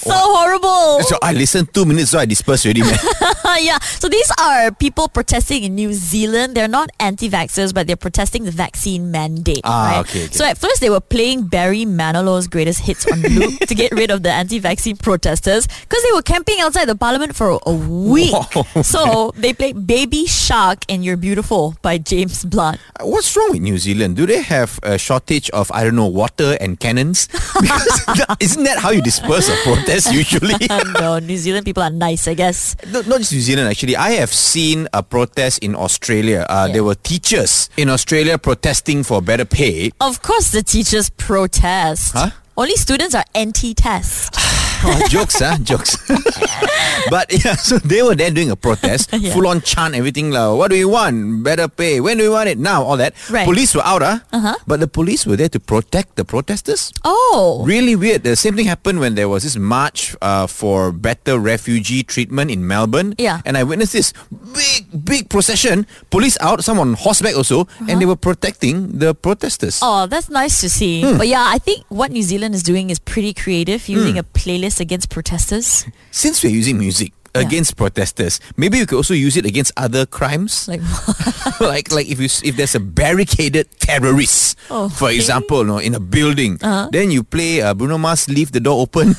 [0.00, 1.02] So horrible.
[1.04, 2.96] so I listened two minutes, so I dispersed already, man.
[3.60, 3.78] yeah.
[3.80, 6.54] So these are people protesting in New Zealand.
[6.54, 9.60] They're not anti-vaxxers, but they're protesting the vaccine mandate.
[9.64, 10.00] Ah, right?
[10.00, 10.32] okay, okay.
[10.32, 14.10] So at first they were playing Barry Manilow's greatest hits on loop to get rid
[14.10, 18.32] of the anti-vaccine protesters because they were camping outside the parliament for a week.
[18.32, 22.80] Wow, so they played Baby Shark and You're Beautiful by James Blunt.
[23.00, 24.16] What's wrong with New Zealand?
[24.16, 27.28] Do they have a shortage of, I don't know, water and cannons?
[27.60, 30.54] Because that- isn't that how you disperse a protest usually?
[31.00, 32.76] no, New Zealand people are nice, I guess.
[32.86, 33.96] No, not just New Zealand actually.
[33.96, 36.46] I have seen a protest in Australia.
[36.48, 36.72] Uh, Yeah.
[36.74, 39.90] There were teachers in Australia protesting for better pay.
[40.00, 42.12] Of course, the teachers protest.
[42.14, 42.30] Huh?
[42.56, 44.36] Only students are anti-test.
[45.08, 45.58] Jokes, huh?
[45.62, 45.96] Jokes.
[47.10, 49.32] but yeah, so they were there doing a protest, Yeah.
[49.32, 50.30] full on chant, everything.
[50.30, 51.42] Like, what do you want?
[51.44, 52.00] Better pay.
[52.00, 52.58] When do you want it?
[52.58, 53.14] Now, all that.
[53.30, 53.44] Right.
[53.44, 54.18] Police were out, huh?
[54.32, 54.56] Uh-huh.
[54.66, 56.92] But the police were there to protect the protesters.
[57.04, 57.62] Oh.
[57.66, 58.22] Really weird.
[58.24, 62.66] The same thing happened when there was this march uh, for better refugee treatment in
[62.66, 63.14] Melbourne.
[63.18, 63.40] Yeah.
[63.44, 64.12] And I witnessed this
[64.54, 65.86] big, big procession.
[66.10, 69.82] Police out, some on horseback also, and they were protecting the protesters.
[69.82, 69.90] Uh-huh.
[69.90, 71.02] Oh, that's nice to see.
[71.02, 71.18] Hmm.
[71.18, 74.18] But yeah, I think what New Zealand is doing is pretty creative, using Hmm.
[74.18, 75.90] a playlist against protesters.
[76.14, 77.46] Since we're using music Yeah.
[77.46, 80.66] against protesters, maybe we could also use it against other crimes.
[80.66, 80.82] Like,
[81.62, 85.14] like like if you if there's a barricaded terrorist, Oh, for okay.
[85.18, 86.90] example, no, in a building, Uh-huh.
[86.90, 89.14] then you play uh, Bruno Mars "Leave the Door Open,"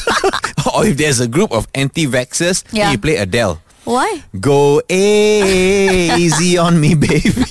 [0.72, 2.88] or if there's a group of anti-vaxxers, Yeah.
[2.88, 3.60] then you play Adele.
[3.84, 4.24] why?
[4.40, 7.44] Go easy on me, baby.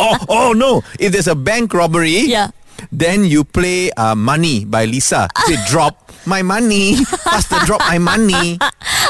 [0.00, 0.82] oh, oh no!
[0.98, 2.50] If there's a bank robbery, Yeah.
[2.92, 5.26] then you play uh, "Money" by Lisa.
[5.50, 8.58] Say, drop my money, faster, drop my money.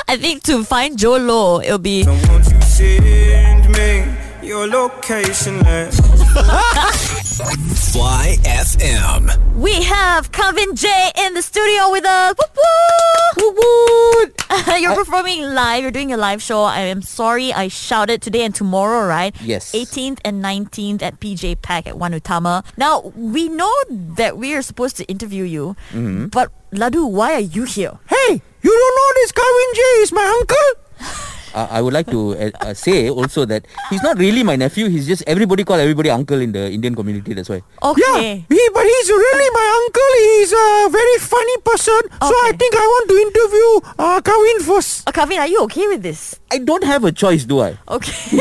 [0.08, 4.04] I think to find Jho Low, it'll be Won't you send me
[4.42, 5.60] your location?
[5.60, 6.00] Let's
[7.36, 9.54] Fly FM.
[9.56, 12.34] we have Kavin Jay in the studio with us.
[12.38, 13.36] Whoop, whoop.
[13.36, 14.78] Whoop, whoop.
[14.80, 15.82] You're performing live.
[15.82, 16.62] You're doing a live show.
[16.62, 19.36] I am sorry I shouted today and tomorrow, right?
[19.42, 19.72] Yes.
[19.72, 22.64] 18th and 19th at PJPAC at 1 Utama.
[22.78, 26.28] Now, we know that we are supposed to interview you, Mm-hmm.
[26.28, 27.98] but Ladu, why are you here?
[28.08, 31.12] Hey, you don't know this Kevin J is my uncle?
[31.56, 34.92] uh, I would like to uh, uh, say also that he's not really my nephew.
[34.92, 37.32] He's just everybody call everybody uncle in the Indian community.
[37.32, 37.64] That's why.
[37.82, 38.44] Okay.
[38.44, 40.12] he, but he's really my uncle.
[40.20, 42.00] He's a very funny person.
[42.20, 42.28] Okay.
[42.28, 45.08] So I think I want to interview uh, Kevin first.
[45.08, 46.36] Uh, Kavin, are you okay with this?
[46.56, 47.76] I don't have a choice, do I?
[47.86, 48.40] Okay.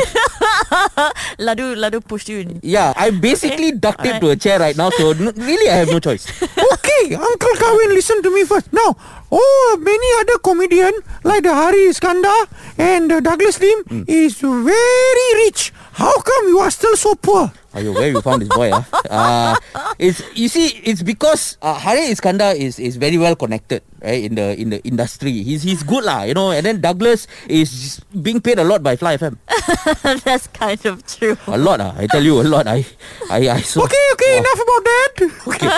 [1.36, 2.60] Ladu, Ladu pushed you in.
[2.62, 4.22] Yeah, I basically ducked him Alright.
[4.22, 6.24] to a chair right now, so n- really I have no choice.
[6.40, 8.72] okay, Uncle Kawin, listen to me first.
[8.72, 8.96] Now,
[9.30, 12.32] oh, many other comedian like the Harith Iskander
[12.78, 15.74] and uh, Douglas Lim is very rich.
[15.92, 17.52] How come you are still so poor?
[17.76, 18.72] Ayo, where you found this boy?
[18.72, 23.84] Ah, uh, it's you see, it's because uh, Harith Iskander is is very well connected,
[24.02, 24.24] right?
[24.24, 26.50] In the in the industry, he's he's good lah, you know.
[26.52, 29.36] And then Douglas is being paid a lot by Fly FM,
[30.24, 31.36] That's kind of true.
[31.46, 31.94] a lot ah.
[31.96, 32.66] I tell you, a lot.
[32.66, 32.84] I
[33.30, 33.82] I I so.
[33.84, 35.12] Okay, okay, enough about that.
[35.46, 35.68] Okay.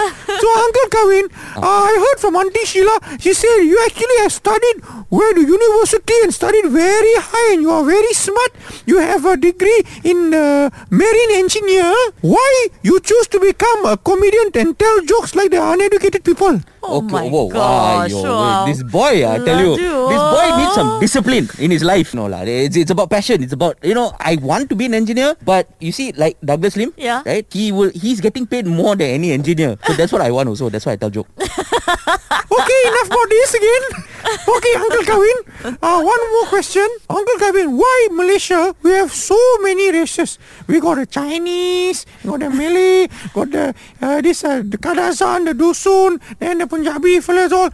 [0.40, 1.24] so, Uncle Kawin,
[1.56, 6.14] uh, I heard from Auntie Sheila, she said you actually have studied where the university
[6.24, 8.50] and studied very high and you are very smart.
[8.86, 11.92] You have a degree in uh, marine engineer.
[12.20, 16.60] Why you choose to become a comedian and tell jokes like the uneducated people?
[16.82, 18.64] Oh okay, my whoa, gosh, ayo, wow.
[18.66, 21.00] this boy, I tell you, this boy needs some oh.
[21.00, 22.14] discipline in his life.
[22.14, 23.42] No lah, it's, it's about passion.
[23.42, 26.76] It's about you know, I want to be an engineer, but you see, like Douglas
[26.76, 27.22] Lim, Yeah.
[27.26, 27.46] right?
[27.50, 29.76] He will, he's getting paid more than any engineer.
[29.86, 30.68] So that's what I want also.
[30.70, 31.28] That's why I tell joke.
[32.48, 33.82] Okay, enough about this again.
[34.28, 35.38] Okay, Uncle Kawin.
[35.80, 36.86] Uh, one more question.
[37.08, 40.38] Uncle Kawin, why Malaysia we have so many races?
[40.66, 45.54] We got the Chinese, got the Malay, got the uh, this uh, the Kadazan, the
[45.56, 47.70] Dusun, then the Punjabi fellas all.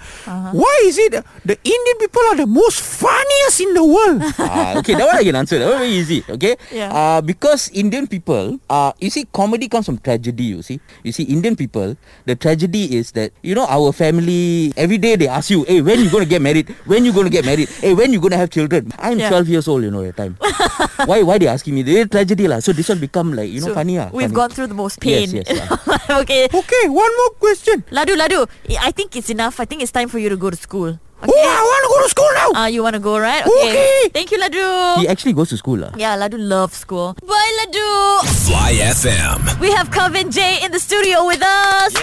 [0.54, 4.22] Why is it the Indian people are the most funniest in the world?
[4.54, 5.59] Ah, okay, that one I can answer.
[5.59, 6.22] That one very easy.
[6.28, 6.54] Okay.
[6.70, 6.92] Yeah.
[6.94, 10.54] Uh, because Indian people, uh, you see, comedy comes from tragedy.
[10.54, 14.70] You see, you see, Indian people, the tragedy is that you know our family.
[14.78, 16.70] Every day they ask you, "Hey, when you gonna get married?
[16.87, 17.66] When you gonna get married?
[17.83, 19.33] Hey, when you gonna have children?" I'm Yeah.
[19.33, 20.38] 12 years old, you know, at the time.
[21.11, 21.24] why?
[21.26, 21.83] Why they asking me?
[21.83, 22.61] They tragedy lah.
[22.62, 24.12] So this one become like you know So, funny lah.
[24.14, 24.38] We've funny.
[24.38, 25.26] gone through the most pain.
[25.33, 25.66] Yes, yes,
[26.22, 26.46] okay.
[26.52, 27.83] okay, one more question.
[27.90, 28.44] Ladu, Ladu,
[28.85, 29.61] I think it's enough.
[29.61, 30.99] I think it's time for you to go to school.
[31.23, 32.49] Oh, I want to go to school now.
[32.55, 33.40] Ah, you want to go, right?
[33.47, 34.11] Okay.
[34.12, 35.01] Thank you, Ladu.
[35.01, 35.92] He actually goes to school lah.
[35.97, 37.16] Yeah, Ladu loves school.
[37.25, 38.29] Bye, Ladu.
[38.44, 39.59] Fly FM.
[39.59, 41.97] We have Kavin Jay in the studio with us.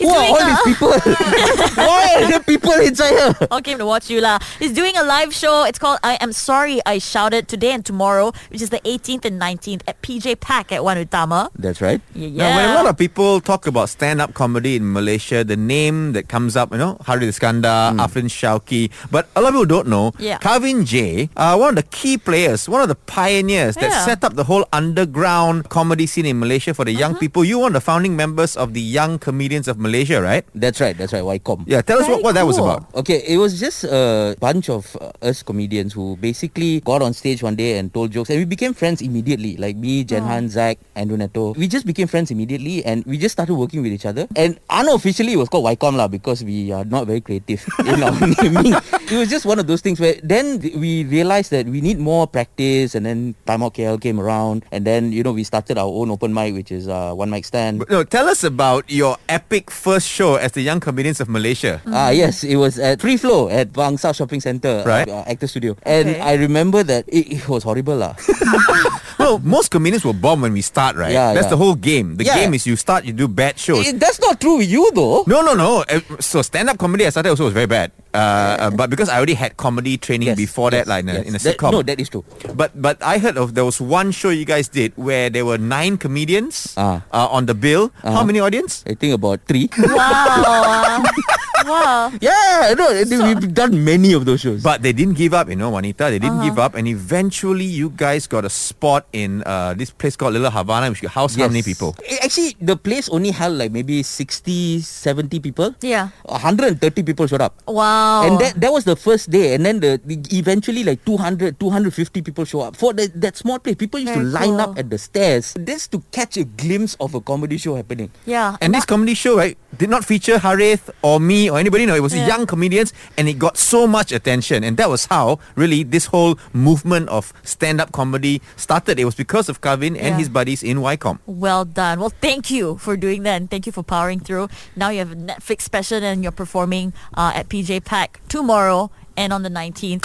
[0.00, 0.90] He's Wow, doing all a- these people.
[1.76, 3.48] Why are there people inside here?
[3.52, 4.38] All came to watch you lah.
[4.58, 5.64] He's doing a live show.
[5.68, 9.36] It's called I Am Sorry I Shouted today and tomorrow, which is the 18th and
[9.40, 11.50] 19th at PJPAC at 1 Utama.
[11.52, 12.00] That's right.
[12.16, 12.48] Yeah.
[12.48, 16.28] Now, when a lot of people talk about stand-up comedy in Malaysia, the name that
[16.32, 17.68] comes up, you know, Harith Iskander,
[18.00, 20.38] Afdlin Shauki, but a lot of people don't know, Yeah.
[20.38, 24.04] Kavin Jay, uh, one of the key players, one of the pioneers that Yeah.
[24.04, 27.20] set up the whole underground comedy scene in Malaysia for the young Uh-huh.
[27.20, 27.44] people.
[27.44, 30.44] You one of the founding members of the Young Comedians of Malaysia, right?
[30.54, 30.96] That's right.
[30.96, 31.22] That's right.
[31.22, 31.64] Wycom.
[31.66, 32.86] Yeah, tell us Very what, what that was about.
[32.94, 37.42] Okay, it was just a bunch of uh, us comedians who basically got on stage
[37.42, 39.56] one day and told jokes, and we became friends immediately.
[39.56, 41.54] Like me, Jenhan, Zach, Andrew Netto.
[41.54, 44.26] We just became friends immediately, and we just started working with each other.
[44.36, 48.14] And unofficially, it was called Wycom lah because we are not very creative in our
[48.42, 48.74] naming.
[49.10, 52.26] It was just one of those things where then we realized that we need more
[52.26, 55.88] practice, and then Time Out KL came around, and then you know we started our
[55.88, 57.80] own open mic, which is uh, one mic stand.
[57.80, 61.80] But, no, tell us about your epic first show as the Young Comedians of Malaysia.
[61.86, 65.08] Ah yes, it was at Free Flow at Bangsar Shopping Center, Right.
[65.08, 66.20] uh, Actor Studio, and Okay.
[66.20, 68.14] I remember that it, it was horrible lah.
[69.20, 71.12] Well, most comedians will bomb when we start, right?
[71.12, 71.54] Yeah, That's yeah.
[71.54, 72.16] the whole game.
[72.16, 72.40] The Yeah.
[72.40, 73.84] game is you start, you do bad shows.
[73.84, 75.28] Eh, that's not true with you though.
[75.28, 75.84] No, no, no.
[75.84, 77.92] Uh, So stand-up comedy I started also was very bad.
[78.10, 81.08] Uh, uh, but because I already had comedy training Yes, before yes, that, like in
[81.12, 81.26] a, yes.
[81.28, 81.70] in a That- sitcom.
[81.70, 82.24] no, that is true.
[82.58, 85.60] But but I heard of there was one show you guys did where there were
[85.60, 87.06] nine comedians Ah.
[87.14, 87.92] uh, on the bill.
[88.02, 88.24] How Uh-huh.
[88.26, 88.82] many audience?
[88.88, 89.70] I think about three.
[89.78, 91.04] Wow.
[91.66, 92.12] wow.
[92.20, 94.62] yeah, no, we've done many of those shows.
[94.62, 96.10] But they didn't give up, you know, Juanita.
[96.10, 96.72] They didn't give Uh-huh.
[96.72, 100.88] up, and eventually you guys got a spot in uh, this place called Little Havana,
[100.90, 101.94] which housed how many people?
[102.06, 105.74] Eh, Actually, the place only held like maybe 60, 70 people.
[105.80, 106.10] Yeah.
[106.24, 107.54] 130 people showed up.
[107.66, 108.24] Wow.
[108.26, 112.22] And that that was the first day, and then the, the eventually like 200, 250
[112.22, 113.76] people show up for that that small place.
[113.76, 114.72] People used Very to line cool.
[114.72, 118.10] up at the stairs just to catch a glimpse of a comedy show happening.
[118.24, 118.56] yeah.
[118.60, 121.84] And this comedy show, right, did not feature Harith or me or anybody.
[121.86, 121.94] know.
[121.96, 122.26] it was Yeah.
[122.26, 124.62] young comedians, and it got so much attention.
[124.64, 128.98] And that was how really this whole movement of stand-up comedy started.
[129.00, 130.18] It was because of Kavin and Yeah.
[130.18, 131.18] his buddies in Wycom.
[131.26, 131.98] Well done.
[132.00, 134.48] Well, thank you for doing that and thank you for powering through.
[134.76, 139.42] Now you have a Netflix special and you're performing uh, at PJPAC tomorrow and on
[139.42, 140.04] the 19th.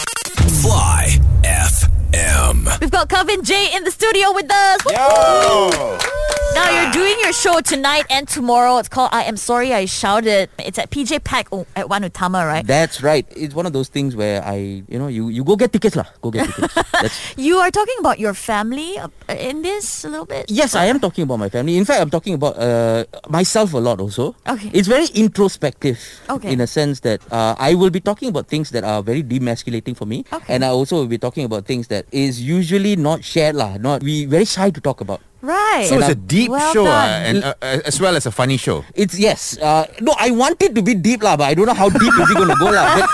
[0.62, 2.80] Fly FM.
[2.82, 4.80] We've got Kavin Jay in the studio with us.
[4.90, 6.15] Yo!
[6.56, 8.78] Now you're doing your show tonight and tomorrow.
[8.78, 10.48] It's called I Am Sorry I Shouted.
[10.58, 12.66] It's at PJPAC at at 1 Utama, right?
[12.66, 13.28] That's right.
[13.36, 16.06] It's one of those things where I, you know, you, you go get tickets lah.
[16.22, 17.20] Go get tickets.
[17.36, 20.50] You are talking about your family uh, in this a little bit.
[20.50, 21.76] yes, I am talking about my family.
[21.76, 24.34] In fact, I'm talking about uh, myself a lot also.
[24.48, 24.72] Okay.
[24.72, 26.00] It's very introspective.
[26.30, 26.54] Okay.
[26.54, 29.98] In a sense that uh, I will be talking about things that are very demasculating
[29.98, 30.24] for me.
[30.32, 30.56] Okay.
[30.56, 33.76] And I also will be talking about things that is usually not shared lah.
[33.76, 35.20] Not we very shy to talk about.
[35.46, 35.86] Right.
[35.86, 38.58] So it's a deep Well show uh, and uh, uh, as well as a funny
[38.58, 38.82] show.
[38.98, 39.58] It's yes.
[39.62, 42.10] Uh, no, I want it to be deep lah, but I don't know how deep
[42.18, 42.86] is it going to go lah.
[42.98, 43.06] But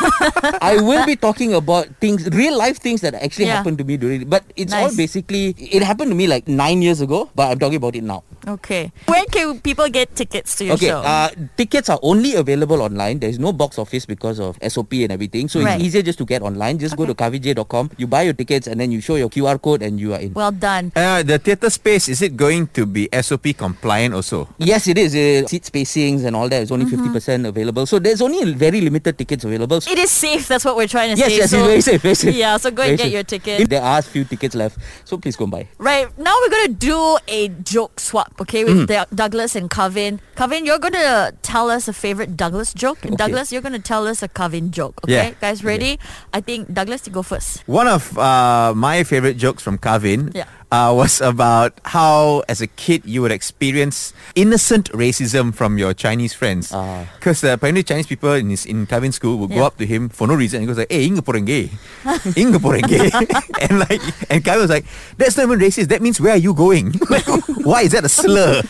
[0.64, 3.60] I will be talking about things, real life things that actually Yeah.
[3.60, 4.32] happened to me during.
[4.32, 7.76] But it's all basically it happened to me like nine years ago, but I'm talking
[7.84, 8.24] about it now.
[8.48, 8.90] Okay.
[9.06, 11.04] Where can people get tickets to your okay, show?
[11.04, 13.20] uh, tickets are only available online.
[13.20, 15.46] There is no box office because of SOP and everything.
[15.52, 15.76] So Right.
[15.78, 16.80] it's easier just to get online.
[16.80, 17.92] Just go to kavij.com.
[18.02, 20.34] You buy your tickets and then you show your QR code and you are in.
[20.34, 20.90] well done.
[20.96, 24.48] Uh, the theatre space, is it going to be SOP compliant also?
[24.58, 25.14] Yes, it is.
[25.16, 27.14] Uh, seat spacings and all that is only Mm-hmm.
[27.16, 27.86] 50% available.
[27.86, 29.78] So there's only very limited tickets available.
[29.78, 30.48] It is safe.
[30.48, 31.38] That's what we're trying to Yes, say.
[31.38, 32.36] yes, so, it's very safe, very safe.
[32.36, 33.14] Yeah, so go Very and get safe.
[33.14, 33.62] your ticket.
[33.62, 35.68] If there are a few tickets left, so please go and buy.
[35.78, 38.68] Right now, we're gonna do a joke swap, okay, Mm.
[38.68, 40.20] with Da- Douglas and Kavin.
[40.36, 43.16] Kavin, you're gonna tell us a favorite Douglas joke, Okay.
[43.16, 45.00] Douglas, you're gonna tell us a Kavin joke.
[45.06, 45.32] Okay, Yeah.
[45.40, 46.00] guys, ready?
[46.34, 47.64] I think Douglas, you go first.
[47.68, 50.46] One of uh, my favorite jokes from Kavin Yeah.
[50.72, 56.34] Uh, was about how, as a kid, you would experience innocent racism from your Chinese
[56.34, 56.72] friends.
[56.74, 57.06] Ah.
[57.16, 60.10] Because uh, apparently Chinese people in his in Kavin school would go up to him
[60.10, 61.70] for no reason and goes like, "Hey, inga porenge,
[62.38, 63.12] inga porenge,"
[63.62, 64.86] and like, and Kavin was like,
[65.18, 65.90] "That's not even racist.
[65.90, 66.96] That means where are you going?
[67.10, 67.28] Like,
[67.68, 68.64] Why is that a slur?"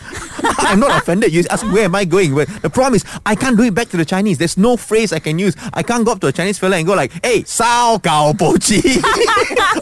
[0.58, 1.32] I'm not offended.
[1.32, 2.34] You ask where am I going?
[2.34, 4.38] But the problem is I can't do it back to the Chinese.
[4.38, 5.54] There's no phrase I can use.
[5.72, 8.58] I can't go up to a Chinese fella and go like, "Hey, sao gao po
[8.58, 8.82] chi,"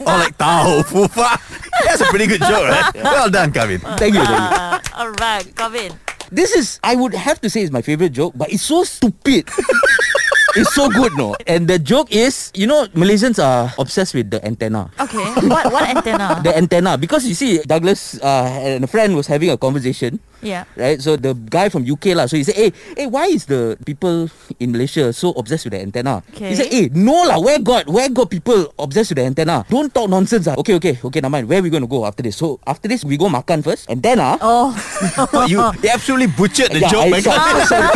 [0.05, 1.41] or like "tao fu fa."
[1.85, 2.91] That's a pretty good joke, right?
[2.95, 3.81] Well done, Kavin.
[3.97, 4.23] Thank you.
[4.23, 4.37] Thank you.
[4.37, 5.95] Uh, all right, Kavin.
[6.31, 9.51] This is, I would have to say, is my favorite joke, but it's so stupid.
[10.57, 11.35] it's so good, no?
[11.47, 14.91] And the joke is, you know, Malaysians are obsessed with the antenna.
[15.01, 16.39] Okay, what what antenna?
[16.43, 16.95] The antenna.
[16.99, 20.21] Because you see, Douglas uh, and a friend was having a conversation.
[20.43, 20.65] Yeah.
[20.77, 22.27] Right, so the guy from UK lah.
[22.27, 25.81] So he said, "Hey, hey, why is the people in Malaysia so obsessed with the
[25.81, 26.51] antenna?" Okay.
[26.53, 29.65] He said, "Hey, no lah, where got, where got people obsessed with the antenna?
[29.69, 30.57] Don't talk nonsense ah.
[30.61, 31.49] Okay, okay, okay, now mind.
[31.49, 32.37] Where we going to go after this?
[32.37, 34.73] So after this, we go makan first, and then ah, Oh,
[35.51, 37.23] you they absolutely butchered the Yeah, joke, I man.
[37.23, 37.93] saw-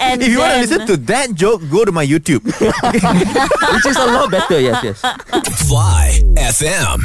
[0.00, 2.40] and If you want to listen to that joke, go to my YouTube.
[3.74, 4.60] which is a lot better.
[4.60, 4.98] Yes, yes.
[5.68, 7.04] Fly FM.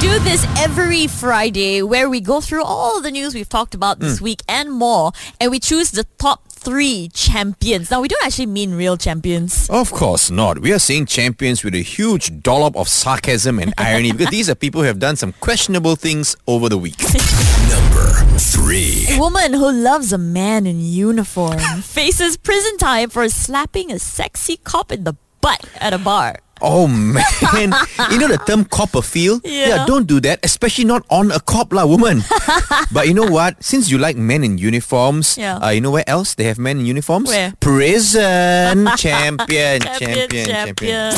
[0.00, 4.20] Do this every Friday where we go through all the news we've talked about this
[4.20, 7.90] week and more, and we choose the top three champions.
[7.90, 9.68] Now, we don't actually mean real champions.
[9.68, 10.58] Of course not.
[10.60, 14.54] We are seeing champions with a huge dollop of sarcasm and irony because these are
[14.54, 16.98] people who have done some questionable things over the week.
[17.68, 19.06] Number three.
[19.10, 24.56] A woman who loves a man in uniform faces prison time for slapping a sexy
[24.56, 26.40] cop in the butt at a bar.
[26.62, 27.74] Oh man,
[28.10, 29.40] you know the term copper feel?
[29.44, 29.84] Yeah.
[29.86, 32.22] don't do that, especially not on a cop lah, woman.
[32.92, 33.62] but you know what?
[33.62, 35.58] Since you like men in uniforms, Yeah.
[35.58, 37.28] uh, you know where else they have men in uniforms?
[37.28, 37.52] Where?
[37.60, 41.14] Prison champion, champion, champion.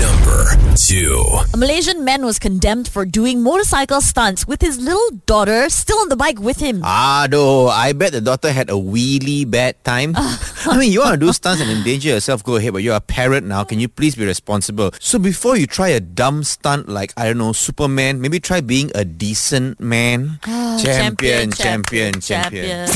[0.00, 0.44] Number
[0.76, 1.24] two.
[1.54, 6.08] A Malaysian man was condemned for doing motorcycle stunts with his little daughter still on
[6.08, 6.82] the bike with him.
[6.84, 10.12] Ah, though, I bet the daughter had a really bad time.
[10.66, 13.00] I mean, you want to do stunts and endanger yourself, go ahead, but you're a
[13.00, 13.64] parent now.
[13.64, 14.92] Can you please be responsible?
[15.00, 18.90] So before you try a dumb stunt like, I don't know, Superman, maybe try being
[18.94, 20.40] a decent man.
[20.44, 22.88] champion, champion, champion.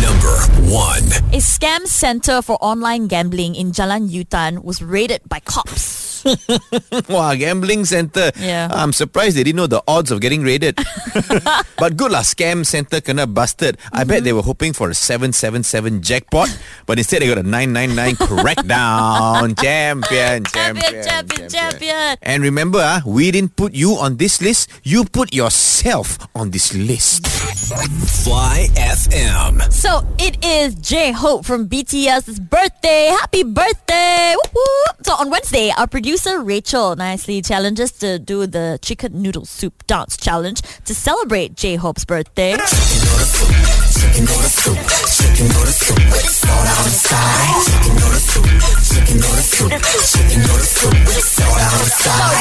[0.00, 0.36] Number
[0.70, 1.04] one.
[1.34, 6.05] A scam center for online gambling in Jalan Yutan was raided by cops.
[7.08, 8.32] Wow, gambling center.
[8.38, 8.68] Yeah.
[8.72, 10.76] I'm surprised they didn't know the odds of getting raided.
[11.78, 13.78] but good lah, scam center kena busted.
[13.92, 16.50] I bet they were hoping for a 777 jackpot,
[16.86, 19.54] but instead they got a 999 crackdown.
[19.60, 22.16] champion, champion, champion, champion.
[22.22, 24.70] And remember, ah, we didn't put you on this list.
[24.82, 27.26] You put yourself on this list.
[27.26, 29.62] Fly FM.
[29.72, 33.14] So it is J Hope from BTS's birthday.
[33.20, 34.34] Happy birthday!
[34.36, 35.06] Whoop, whoop.
[35.06, 40.16] So on Wednesday, our producer Rachel nicely challenges to do the chicken noodle soup dance
[40.16, 42.52] challenge to celebrate J Hope's birthday.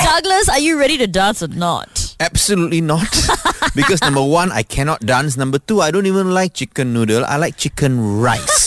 [0.04, 2.16] Douglas, are you ready to dance or not?
[2.22, 3.12] Absolutely not.
[3.76, 5.36] because number one, I cannot dance.
[5.36, 7.26] Number two, I don't even like chicken noodle.
[7.26, 8.65] I like chicken rice.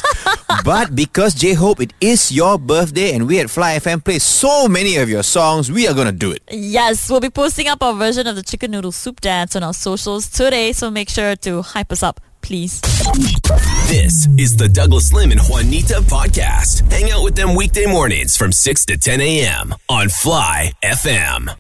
[0.65, 4.69] but because J Hope, it is your birthday, and we at Fly FM play so
[4.69, 6.42] many of your songs, we are gonna do it.
[6.51, 9.75] Yes, we'll be posting up our version of the chicken noodle soup dance on our
[9.75, 12.81] socials today, so make sure to hype us up, please.
[13.88, 16.90] This is the Douglas Lim and Juanita podcast.
[16.90, 19.75] Hang out with them weekday mornings from 6 to 10 a.m.
[19.88, 21.55] on Fly FM.